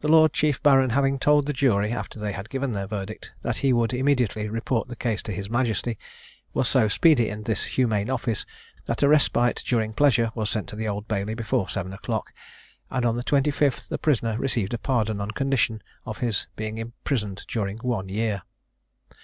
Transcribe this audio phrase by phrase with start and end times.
[0.00, 3.58] The Lord Chief Baron having told the jury, after they had given their verdict, that
[3.58, 5.96] he would immediately report the case to his Majesty,
[6.52, 8.44] was so speedy in this humane office,
[8.86, 12.32] that a respite during pleasure was sent to the Old Bailey before seven o'clock,
[12.90, 16.76] and on the twenty fifth, the prisoner received a pardon on condition of his being
[16.78, 18.42] imprisoned during one year.